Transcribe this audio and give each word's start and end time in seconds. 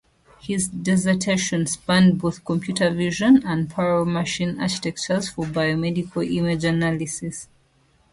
His 0.41 0.67
dissertation 0.67 1.67
spanned 1.67 2.17
both 2.19 2.43
computer 2.43 2.89
vision 2.89 3.43
and 3.45 3.69
parallel 3.69 4.05
machine 4.05 4.59
architectures 4.59 5.29
for 5.29 5.45
biomedical 5.45 6.27
image 6.35 6.63
analysis. 6.63 7.47